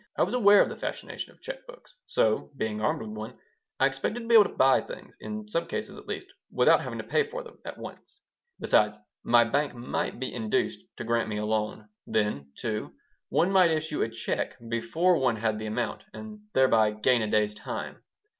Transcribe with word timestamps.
I 0.17 0.23
was 0.23 0.33
aware 0.33 0.63
of 0.63 0.69
the 0.69 0.75
fascination 0.75 1.31
of 1.31 1.43
check 1.43 1.67
books, 1.67 1.93
so, 2.07 2.49
being 2.57 2.81
armed 2.81 3.03
with 3.03 3.11
one, 3.11 3.37
I 3.79 3.85
expected 3.85 4.21
to 4.21 4.27
be 4.27 4.33
able 4.33 4.45
to 4.45 4.49
buy 4.49 4.81
things, 4.81 5.15
in 5.19 5.47
some 5.47 5.67
cases, 5.67 5.95
at 5.95 6.07
least, 6.07 6.25
without 6.51 6.81
having 6.81 6.97
to 6.97 7.03
pay 7.05 7.21
for 7.21 7.43
them 7.43 7.59
at 7.65 7.77
once. 7.77 8.17
Besides, 8.59 8.97
my 9.23 9.43
bank 9.43 9.75
might 9.75 10.19
be 10.19 10.33
induced 10.33 10.79
to 10.97 11.03
grant 11.03 11.29
me 11.29 11.37
a 11.37 11.45
loan. 11.45 11.87
Then, 12.07 12.51
too, 12.57 12.93
one 13.29 13.51
might 13.51 13.69
issue 13.69 14.01
a 14.01 14.09
check 14.09 14.57
before 14.69 15.19
one 15.19 15.35
had 15.35 15.59
the 15.59 15.67
amount 15.67 16.01
and 16.15 16.39
thereby 16.55 16.93
gain 16.93 17.21
a 17.21 17.29
day's 17.29 17.53
time. 17.53 18.01